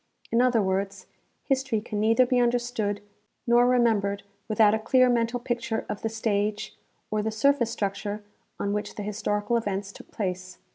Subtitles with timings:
[0.31, 1.05] In other words,
[1.43, 3.01] history can neither be understood
[3.45, 6.75] nor reinembered without a clear mental picture of the stage,
[7.11, 8.23] or the surface structure,
[8.59, 10.57] on which the historical events took place.